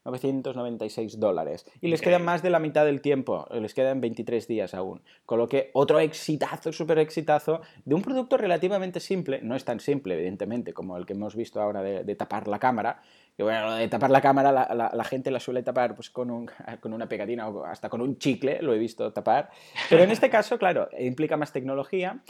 [0.04, 1.66] 295.996 dólares.
[1.80, 2.24] Y les quedan Increíble.
[2.24, 5.02] más de la mitad del tiempo, les quedan 23 días aún.
[5.26, 9.80] Con lo que otro exitazo, súper exitazo, de un producto relativamente simple, no es tan
[9.80, 13.02] simple, evidentemente, como el que hemos visto ahora de, de tapar la cámara,
[13.36, 16.10] que bueno, lo de tapar la cámara la, la- la gente la suele tapar pues,
[16.10, 19.50] con, un- con una pegatina o hasta con un chicle, lo he visto tapar.
[19.88, 22.20] Pero en este caso, claro, implica más tecnología,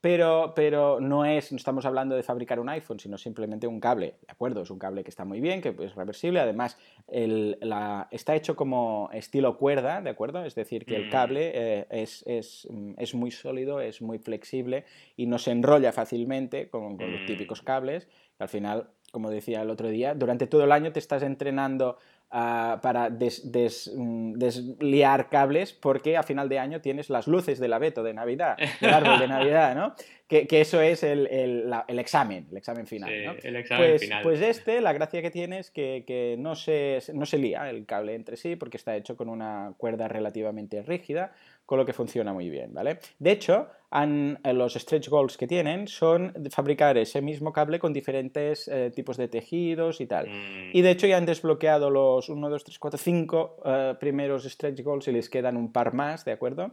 [0.00, 4.16] pero, pero no es, no estamos hablando de fabricar un iPhone, sino simplemente un cable,
[4.20, 4.60] ¿de acuerdo?
[4.60, 8.54] Es un cable que está muy bien, que es reversible, además el- la- está hecho
[8.54, 10.44] como estilo cuerda, ¿de acuerdo?
[10.44, 11.08] Es decir, que el Mm.
[11.10, 14.84] cable eh, es, es, es muy sólido, es muy flexible
[15.16, 17.26] y no se enrolla fácilmente con, con los Mm.
[17.26, 18.06] típicos cables.
[18.38, 21.96] Al final, como decía el otro día, durante todo el año te estás entrenando
[22.30, 27.58] ah, para des- des- mm, desliar cables porque a final de año tienes las luces
[27.60, 29.94] del abeto de Navidad, del árbol de Navidad, ¿no?
[30.26, 33.32] Que, que eso es el, el- la- el examen, el examen final, Sí, ¿no?
[33.42, 34.22] el examen Pues, final.
[34.22, 37.84] pues este, la gracia que tiene es que, que no, se, no se lía el
[37.84, 41.32] cable entre sí porque está hecho con una cuerda relativamente rígida,
[41.66, 42.98] con lo que funciona muy bien, ¿vale?
[43.18, 47.92] De hecho, han- eh, los stretch goals que tienen son fabricar ese mismo cable con
[47.92, 50.28] diferentes eh, tipos de tejidos y tal.
[50.28, 54.44] Mm, Y de hecho ya han desbloqueado los 1, 2, 3, 4, 5 eh, primeros
[54.44, 56.72] stretch goals y les quedan un par más, ¿de acuerdo?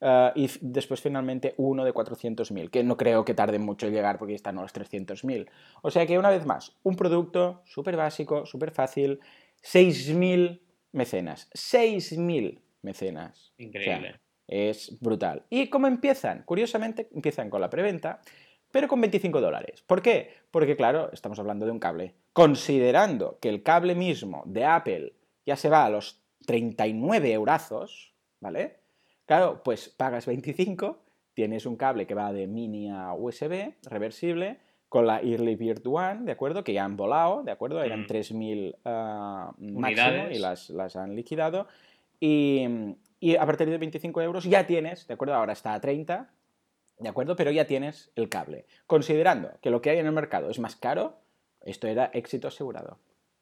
[0.00, 4.18] Eh, y después finalmente uno de 400.000, que no creo que tarde mucho en llegar
[4.18, 5.48] porque están a los 300.000.
[5.82, 9.20] O sea que una vez más, un producto súper básico, súper fácil,
[9.62, 10.60] 6.000
[10.92, 11.48] mecenas.
[11.52, 13.52] 6.000 mecenas.
[13.52, 14.20] O sea, increíble.
[14.46, 15.44] es brutal.
[15.50, 16.42] ¿Y cómo empiezan?
[16.44, 18.20] Curiosamente, empiezan con la preventa,
[18.70, 19.82] pero con 25 dólares.
[19.86, 20.30] ¿Por qué?
[20.50, 22.14] Porque, claro, estamos hablando de un cable.
[22.32, 25.12] Considerando que el cable mismo de Apple
[25.46, 28.76] ya se va a los 39 eurazos, ¿vale?
[29.26, 30.98] Claro, pues pagas 25,
[31.34, 36.22] tienes un cable que va de mini a USB, reversible, con la Early Bird One,
[36.24, 36.64] ¿de acuerdo?
[36.64, 37.82] Que ya han volado, ¿de acuerdo?
[37.82, 38.06] Eran Mm.
[38.06, 41.66] 3.000 ah, máximo y las, las han liquidado.
[42.20, 42.66] Y,
[43.20, 45.34] y a partir de 25 euros ya tienes, ¿de acuerdo?
[45.34, 46.30] Ahora está a 30,
[46.98, 47.36] ¿de acuerdo?
[47.36, 48.66] Pero ya tienes el cable.
[48.86, 51.20] Considerando que lo que hay en el mercado es más caro,
[51.64, 52.98] esto era éxito asegurado.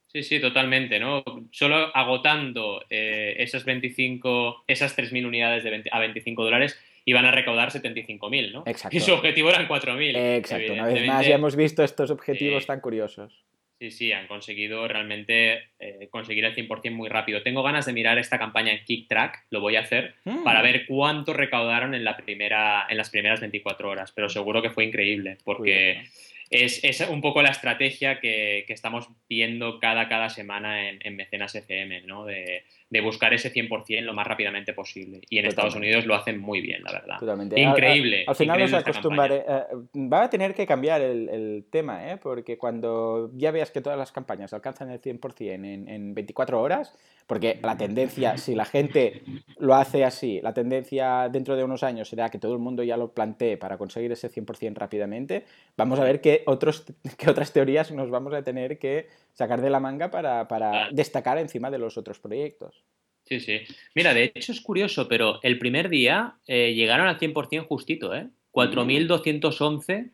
[0.09, 1.23] Sí, sí, totalmente, ¿no?
[1.51, 7.33] Solo agotando eh, esas 25, esas 3.000 unidades de 20 a 25 dólares iban a
[7.33, 8.63] recaudar 75.000, ¿no?
[8.67, 8.97] Exacto.
[8.97, 10.17] Y su objetivo eran 4.000.
[10.39, 12.67] Exacto, una vez más ya hemos visto estos objetivos Sí.
[12.67, 13.45] tan curiosos.
[13.79, 17.43] Sí, sí, han conseguido realmente eh, conseguir el 100% muy rápido.
[17.43, 20.45] Tengo ganas de mirar esta campaña en KickTrack, lo voy a hacer, Mm.
[20.45, 24.71] para ver cuánto recaudaron en, la primera, en las primeras 24 horas, pero seguro que
[24.71, 26.05] fue increíble, porque
[26.49, 31.17] es, es un poco la estrategia que, que estamos viendo cada, cada semana en, en
[31.17, 32.25] Mecenas FM, ¿no?
[32.25, 35.21] De, de buscar ese 100% lo más rápidamente posible.
[35.29, 35.75] Y en Estados.
[35.75, 37.19] Unidos lo hacen muy bien, la verdad.
[37.19, 37.61] Totalmente.
[37.61, 38.21] Increíble.
[38.23, 39.45] Al, al final increíble os esta acostumbraré.
[39.49, 42.17] eh, va a tener que cambiar el, el tema, ¿eh?
[42.17, 46.95] porque cuando ya veas que todas las campañas alcanzan el 100% en, en 24 horas,
[47.27, 49.23] porque la tendencia, si la gente
[49.59, 52.97] lo hace así, la tendencia dentro de unos años será que todo el mundo ya
[52.97, 55.45] lo plantee para conseguir ese 100% rápidamente,
[55.77, 56.85] vamos a ver qué, otros,
[57.19, 61.71] qué otras teorías nos vamos a tener que sacar de la manga para, destacar encima
[61.71, 62.83] de los otros proyectos.
[63.25, 63.61] Sí, sí.
[63.95, 68.29] Mira, de hecho es curioso, pero el primer día eh, llegaron al 100% justito, ¿eh?
[68.53, 70.11] 4.211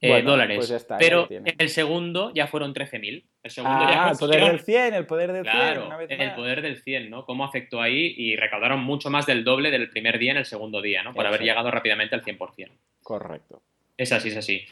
[0.00, 0.56] eh, Bueno, dólares.
[0.58, 3.24] pues ya está, pero el segundo ya fueron 13.000.
[3.42, 6.10] El segundo ya Ah, el poder del 100, el poder del 100, Claro, una vez
[6.10, 6.36] el más.
[6.36, 7.24] poder del 100, ¿no?
[7.24, 10.82] Cómo afectó ahí y recaudaron mucho más del doble del primer día en el segundo
[10.82, 11.14] día, ¿no?
[11.14, 12.72] Por haber llegado rápidamente al 100%.
[13.02, 13.62] Correcto.
[13.96, 14.66] Es así, es así.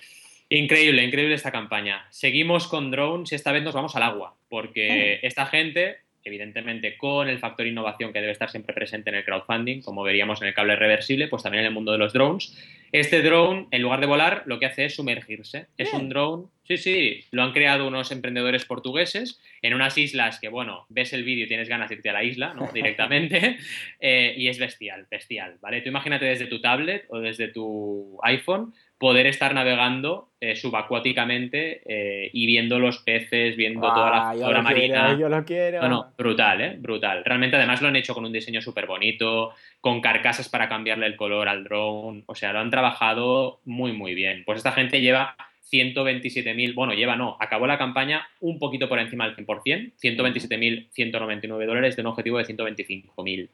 [0.48, 2.06] Increíble, increíble esta campaña.
[2.10, 7.28] Seguimos con drones y esta vez nos vamos al agua, porque esta gente, evidentemente con
[7.28, 10.54] el factor innovación que debe estar siempre presente en el crowdfunding, como veríamos en el
[10.54, 12.56] cable reversible, pues también en el mundo de los drones.
[12.92, 15.66] Este drone, en lugar de volar, lo que hace es sumergirse.
[15.76, 20.48] Es un drone, sí, sí, lo han creado unos emprendedores portugueses en unas islas que,
[20.48, 22.70] bueno, ves el vídeo y tienes ganas de irte a la isla, ¿no?
[22.72, 23.56] Directamente,
[23.98, 25.80] eh, y es bestial, bestial, ¿vale?
[25.80, 28.72] Tú imagínate desde tu tablet o desde tu iPhone
[29.04, 34.68] poder estar navegando eh, subacuáticamente eh, y viendo los peces, viendo toda la flora lo
[34.68, 35.18] quiero, marina.
[35.18, 35.82] yo lo quiero.
[35.82, 36.76] No, no, brutal, ¿eh?
[36.78, 37.22] Brutal.
[37.22, 41.16] Realmente además lo han hecho con un diseño súper bonito, con carcasas para cambiarle el
[41.16, 44.42] color al drone, o sea, lo han trabajado muy, muy bien.
[44.46, 45.36] Pues esta gente lleva
[45.70, 51.94] 127.000, bueno, lleva no, acabó la campaña un poquito por encima del 100%, 127.199 dólares
[51.94, 53.50] de un objetivo de 125.000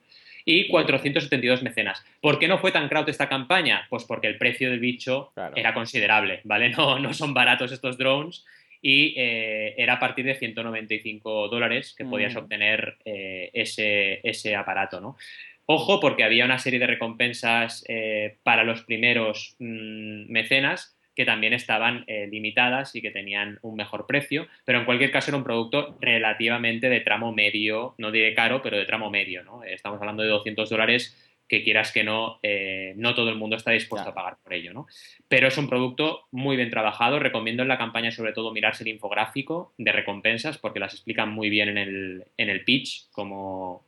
[0.51, 2.05] y 472 mecenas.
[2.21, 3.87] ¿Por qué no fue tan crowd esta campaña?
[3.89, 5.55] Pues porque el precio del bicho Claro.
[5.57, 6.71] era considerable, ¿vale?
[6.77, 8.45] No, no son baratos estos drones
[8.83, 12.39] y eh, era a partir de 195 dólares que podías Mm.
[12.39, 15.17] obtener eh, ese, ese aparato, ¿no?
[15.67, 21.53] Ojo, porque había una serie de recompensas eh, para los primeros mm, mecenas que también
[21.53, 25.45] estaban eh, limitadas y que tenían un mejor precio, pero en cualquier caso era un
[25.45, 29.63] producto relativamente de tramo medio, no diré caro, pero de tramo medio, ¿no?
[29.63, 31.15] Estamos hablando de 200 dólares
[31.47, 34.19] que quieras que no, eh, no todo el mundo está dispuesto Claro.
[34.19, 34.87] a pagar por ello, ¿no?
[35.29, 37.19] Pero es un producto muy bien trabajado.
[37.19, 41.51] Recomiendo en la campaña, sobre todo, mirarse el infográfico de recompensas, porque las explican muy
[41.51, 43.85] bien en el, en el pitch, como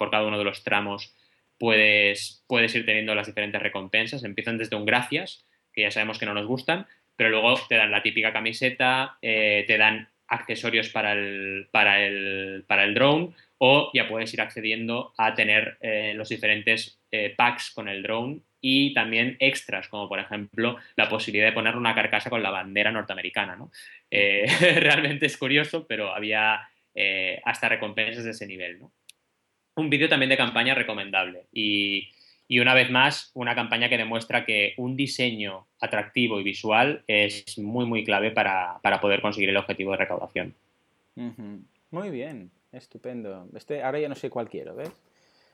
[0.00, 1.14] por cada uno de los tramos
[1.58, 4.24] puedes, puedes ir teniendo las diferentes recompensas.
[4.24, 7.90] Empiezan desde un gracias, que ya sabemos que no nos gustan, pero luego te dan
[7.90, 13.90] la típica camiseta, eh, te dan accesorios para el, para el, para el drone o
[13.92, 18.94] ya puedes ir accediendo a tener eh, los diferentes eh, packs con el drone y
[18.94, 23.56] también extras, como por ejemplo la posibilidad de poner una carcasa con la bandera norteamericana.
[23.56, 23.70] ¿no?
[24.10, 26.68] Realmente es curioso, pero había
[27.44, 28.78] hasta recompensas de ese nivel.
[28.78, 28.92] ¿no?
[29.76, 32.08] Un vídeo también de campaña recomendable y,
[32.52, 37.58] y una vez más, una campaña que demuestra que un diseño atractivo y visual es
[37.58, 40.54] muy, muy clave para, para poder conseguir el objetivo de recaudación.
[41.90, 43.48] Muy bien, estupendo.
[43.56, 44.92] Este, ahora ya no sé cuál quiero, ¿ves?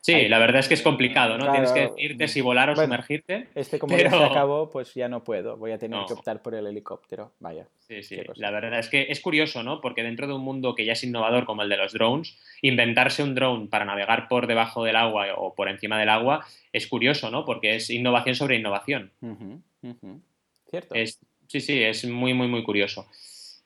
[0.01, 1.45] Sí, la verdad es que es complicado, ¿no?
[1.47, 1.53] claro.
[1.53, 3.49] Tienes que decirte si volar o Bueno, sumergirte.
[3.55, 5.57] Este como ya se Pero- acabó, pues ya no puedo.
[5.57, 6.07] Voy a tener No.
[6.07, 7.33] que optar por el helicóptero.
[7.41, 7.67] Vaya.
[7.81, 8.17] Sí, sí.
[8.37, 9.81] La verdad es que es curioso, ¿no?
[9.81, 13.23] Porque dentro de un mundo que ya es innovador como el de los drones, inventarse
[13.23, 17.31] un drone para navegar por debajo del agua o por encima del agua es curioso,
[17.31, 17.45] ¿no?
[17.45, 19.11] Porque es innovación sobre innovación.
[20.71, 20.95] Cierto.
[20.95, 23.07] Es, sí, sí, es muy, muy, muy curioso.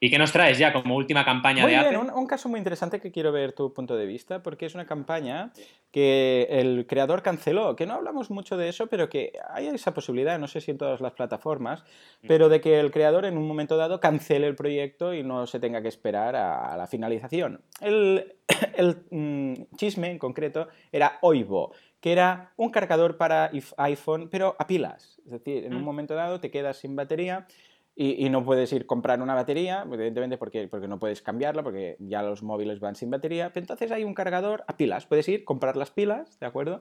[0.05, 2.11] ¿Y qué nos traes ya como última campaña Muy de bien, Apple?
[2.13, 4.85] un, un caso muy interesante que quiero ver tu punto de vista, porque es una
[4.85, 5.53] campaña
[5.93, 10.41] que el creador canceló, que no hablamos mucho de eso, pero que hay esa posibilidad,
[10.41, 11.85] no sé si en todas las plataformas,
[12.27, 15.61] pero de que el creador en un momento dado cancele el proyecto y no se
[15.61, 17.61] tenga que esperar a, a la finalización.
[17.81, 18.35] El,
[18.77, 24.67] el, mm, chisme en concreto era Oibo, que era un cargador para iPhone, pero a
[24.67, 25.21] pilas.
[25.27, 25.85] Es decir, en un Mm.
[25.85, 27.47] momento dado te quedas sin batería
[27.95, 31.63] y, y no puedes ir a comprar una batería, evidentemente porque, porque no puedes cambiarla,
[31.63, 33.51] porque ya los móviles van sin batería.
[33.53, 35.05] Pero entonces hay un cargador a pilas.
[35.07, 36.81] Puedes ir, comprar las pilas, ¿de acuerdo?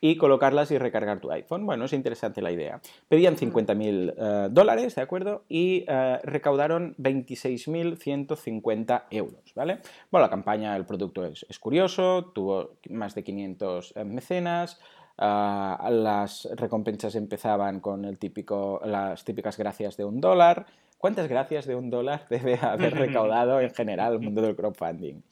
[0.00, 1.66] Y colocarlas y recargar tu iPhone.
[1.66, 2.80] Bueno, es interesante la idea.
[3.08, 5.44] Pedían 50.000 eh, dólares, ¿de acuerdo?
[5.48, 9.80] Y eh, recaudaron 26.150 euros, ¿vale?
[10.10, 14.78] Bueno, la campaña, el producto es, es curioso, tuvo más de 500 eh, mecenas.
[15.20, 20.66] Las recompensas empezaban con el típico, las típicas gracias de un dólar,
[21.00, 25.22] ¿Cuántas gracias de un dólar debe haber recaudado en general el mundo del crowdfunding?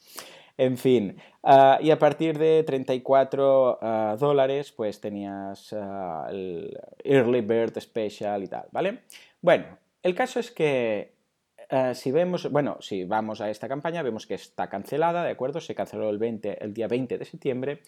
[0.56, 6.74] En fin, ah, y a partir de 34 ah, dólares, pues tenías ah, el
[7.04, 9.00] Early Bird Special y tal, ¿vale?
[9.42, 9.66] Bueno,
[10.02, 11.12] el caso es que
[11.92, 15.60] si vemos, bueno, si vamos a esta campaña, vemos que está cancelada, ¿de acuerdo?
[15.60, 17.82] Se canceló el, 20, el día 20 de septiembre.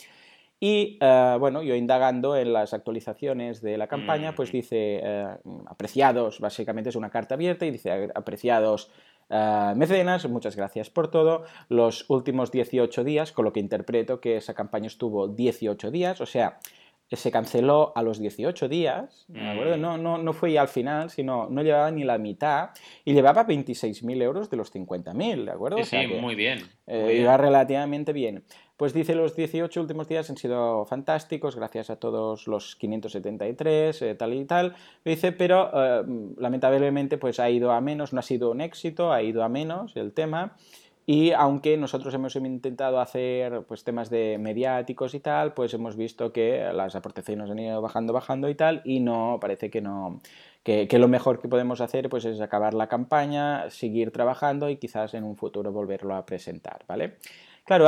[0.61, 4.53] Y bueno, yo indagando en las actualizaciones de la campaña, pues mm.
[4.53, 5.03] dice
[5.67, 8.91] apreciados, básicamente es una carta abierta y dice apreciados
[9.31, 11.45] uh, mecenas, muchas gracias por todo.
[11.69, 16.27] Los últimos 18 días, con lo que interpreto que esa campaña estuvo 18 días, o
[16.27, 16.59] sea,
[17.11, 19.81] se canceló a los 18 días, mm.
[19.81, 22.71] No, no, no fue ya al final, sino no llevaba ni la mitad
[23.05, 25.85] y llevaba 26.000 euros de los 50.000, ¿de acuerdo?
[25.85, 26.61] Sí, muy bien.
[26.87, 28.45] Eh, iba relativamente bien.
[28.81, 34.15] Pues dice, los 18 últimos días han sido fantásticos, gracias a todos los 573, eh,
[34.15, 34.75] tal y tal.
[35.05, 36.03] Dice, pero eh,
[36.39, 39.95] lamentablemente pues ha ido a menos, no ha sido un éxito, ha ido a menos
[39.97, 40.57] el tema.
[41.05, 46.33] Y aunque nosotros hemos intentado hacer pues, temas de mediáticos y tal, pues hemos visto
[46.33, 50.21] que las aportaciones han ido bajando, bajando y tal, y no, parece que no,
[50.63, 55.13] que, lo mejor que podemos hacer pues, es acabar la campaña, seguir trabajando y quizás
[55.13, 57.17] en un futuro volverlo a presentar, ¿vale?
[57.65, 57.85] Claro,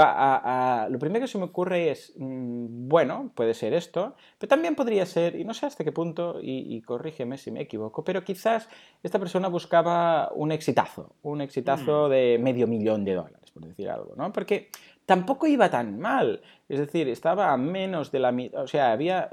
[0.90, 5.06] lo primero que se me ocurre es, mm, bueno, puede ser esto, pero también podría
[5.06, 8.68] ser, y no sé hasta qué punto, y, corrígeme si me equivoco, pero quizás
[9.02, 12.10] esta persona buscaba un exitazo, un exitazo mm.
[12.10, 14.32] de medio millón de dólares, por decir algo, ¿no?
[14.32, 14.68] Porque
[15.06, 19.30] tampoco iba tan mal, es decir, estaba a menos de la mitad, o sea, había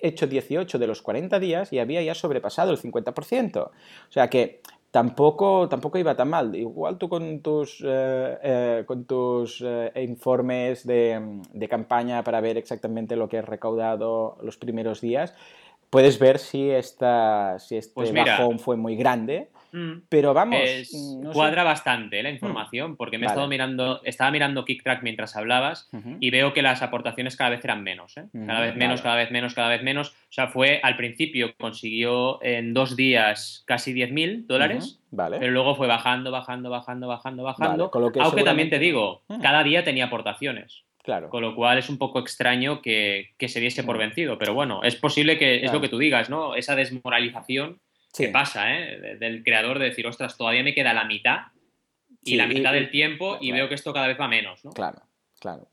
[0.00, 3.56] hecho 18 de los 40 días y había ya sobrepasado el 50%.
[3.58, 3.72] O
[4.10, 4.60] sea que
[4.92, 6.54] tampoco, tampoco iba tan mal.
[6.54, 12.58] Igual tú con tus, eh, eh, con tus eh, informes de, de, campaña para ver
[12.58, 15.34] exactamente lo que has recaudado los primeros días,
[15.90, 19.48] puedes ver si, esta, si este pues bajón fue muy grande.
[19.72, 20.02] Mm.
[20.08, 20.60] Pero vamos.
[21.32, 22.34] cuadra bastante la mm.
[22.34, 25.88] información, porque me he estado mirando, estaba mirando KickTrack mientras hablabas
[26.20, 28.16] y veo que las aportaciones cada vez eran menos.
[28.16, 28.26] ¿eh?
[28.46, 30.10] Cada vez menos, cada vez menos, cada vez menos.
[30.10, 35.00] O sea, fue al principio, consiguió en dos días casi 10.000 dólares.
[35.10, 35.38] Vale.
[35.38, 37.90] Pero luego fue bajando, bajando, bajando, bajando, bajando.
[38.20, 40.84] Aunque también te digo, cada día tenía aportaciones.
[41.02, 41.30] Claro.
[41.30, 43.98] Con lo cual es un poco extraño que, se diese por mm.
[43.98, 44.38] vencido.
[44.38, 46.54] Pero bueno, es posible que es lo que tú digas, ¿no?
[46.54, 47.80] Esa desmoralización
[48.16, 49.16] que pasa, ¿eh?
[49.18, 51.46] Del creador de decir, ostras, todavía me queda la mitad
[52.22, 54.72] y la mitad del tiempo y veo que esto cada vez va menos, ¿no?
[54.72, 55.02] Claro,
[55.40, 55.68] claro.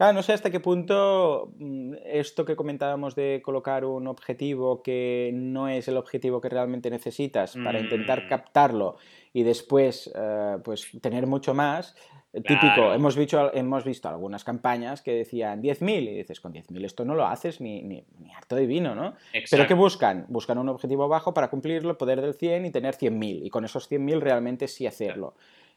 [0.00, 5.30] Claro, no sé hasta qué punto mm, esto que comentábamos de colocar un objetivo que
[5.34, 8.28] no es el objetivo que realmente necesitas para intentar mm.
[8.30, 8.96] captarlo
[9.34, 11.94] y después eh, pues tener mucho más,
[12.32, 17.04] Típico, hemos visto, hemos visto algunas campañas que decían 10.000 y dices, con 10.000 esto
[17.04, 18.04] no lo haces ni, ni,
[18.36, 19.16] harto de vino, ¿no?
[19.50, 20.26] Pero ¿qué buscan?
[20.28, 23.90] Buscan un objetivo bajo para cumplirlo, poder del 100 y tener 100.000 y con esos
[23.90, 25.34] 100.000 realmente sí hacerlo.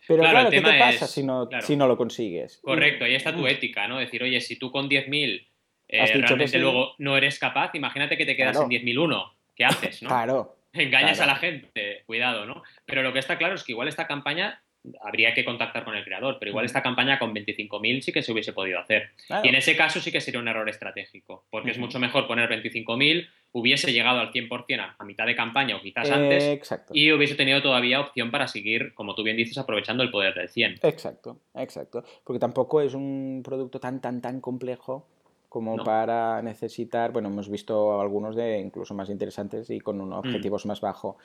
[0.08, 2.60] Pero claro, ¿qué te pasa si, no, si no lo consigues?
[2.62, 3.48] Correcto, y está tu mm.
[3.48, 3.98] ética, ¿no?
[3.98, 5.48] Decir, oye, si tú con 10.000
[5.88, 10.10] eh, realmente luego no eres capaz, imagínate que te quedas en 10.001, ¿qué haces, no?
[10.10, 10.56] Claro.
[10.74, 12.64] Engañas a la gente, cuidado, ¿no?
[12.86, 14.63] Pero lo que está claro es que igual esta campaña
[15.02, 18.32] habría que contactar con el creador, pero igual esta campaña con 25.000 sí que se
[18.32, 19.12] hubiese podido hacer.
[19.44, 22.50] Y en ese caso sí que sería un error estratégico, porque es mucho mejor poner
[22.50, 26.60] 25.000, hubiese llegado al 100% a, mitad de campaña o quizás antes,
[26.92, 30.50] y hubiese tenido todavía opción para seguir, como tú bien dices, aprovechando el poder del
[30.50, 30.80] 100.
[30.84, 35.08] Exacto, exacto, porque tampoco es un producto tan, tan, tan complejo
[35.54, 40.28] como para necesitar, bueno, hemos visto algunos de incluso más interesantes y con unos mm.
[40.28, 41.18] objetivos más bajos,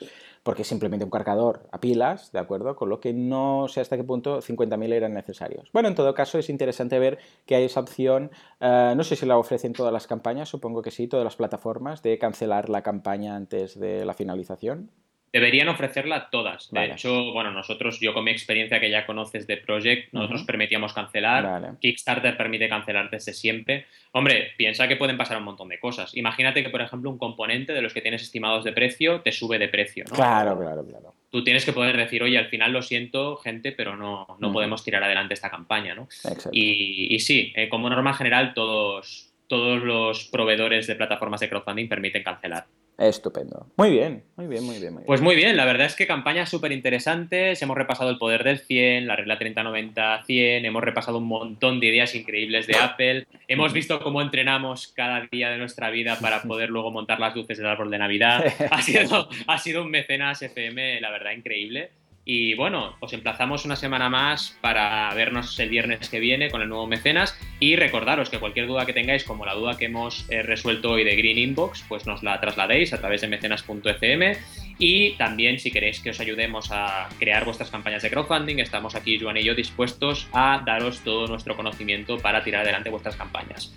[0.43, 2.75] porque es simplemente un cargador a pilas, ¿de acuerdo?
[2.75, 5.71] Con lo que no sé hasta qué punto 50.000 eran necesarios.
[5.73, 9.25] Bueno, en todo caso es interesante ver que hay esa opción, eh, no sé si
[9.25, 13.35] la ofrecen todas las campañas, supongo que sí, todas las plataformas, de cancelar la campaña
[13.35, 14.91] antes de la finalización.
[15.31, 16.71] Deberían ofrecerla todas.
[16.71, 20.93] De hecho, bueno, nosotros, yo con mi experiencia que ya conoces de Project, nosotros permitíamos
[20.93, 21.77] cancelar.
[21.79, 23.85] Kickstarter permite cancelar desde siempre.
[24.11, 26.15] Hombre, piensa que pueden pasar un montón de cosas.
[26.17, 29.59] Imagínate que, por ejemplo, un componente de los que tienes estimados de precio te sube
[29.59, 30.03] de precio.
[30.09, 30.15] ¿no?
[30.15, 31.13] Claro, claro, claro.
[31.29, 34.83] Tú tienes que poder decir, oye, al final lo siento, gente, pero no, no podemos
[34.83, 36.07] tirar adelante esta campaña, ¿no?
[36.51, 41.87] Y, y, sí, eh, como norma general, todos, todos los proveedores de plataformas de crowdfunding
[41.87, 42.65] permiten cancelar.
[42.99, 43.67] Estupendo.
[43.77, 44.99] Muy bien, muy bien, muy bien.
[45.05, 47.61] Pues muy bien, la verdad es que campañas súper interesantes.
[47.61, 52.13] Hemos repasado el poder del 100, la regla 30-90-100, hemos repasado un montón de ideas
[52.13, 53.25] increíbles de Apple.
[53.47, 57.57] Hemos visto cómo entrenamos cada día de nuestra vida para poder luego montar las luces
[57.57, 58.43] del árbol de Navidad.
[58.71, 61.91] Ha sido, ha sido un mecenas FM, la verdad, increíble.
[62.25, 66.69] Y bueno, os emplazamos una semana más para vernos el viernes que viene con el
[66.69, 70.43] nuevo mecenas y recordaros que cualquier duda que tengáis, como la duda que hemos eh,
[70.43, 74.37] resuelto hoy de Green Inbox, pues nos la trasladéis a través de mecenas.fm
[74.77, 79.19] y también si queréis que os ayudemos a crear vuestras campañas de crowdfunding, estamos aquí,
[79.19, 83.73] Joan y yo, dispuestos a daros todo nuestro conocimiento para tirar adelante vuestras campañas.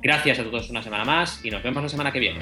[0.00, 2.40] Gracias a todos una semana más y nos vemos la semana que viene.